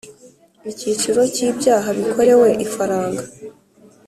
Icyiciro 0.71 1.21
cya 1.35 1.45
ibyaha 1.51 1.87
bikorewe 1.97 2.49
ifaranga 2.65 3.23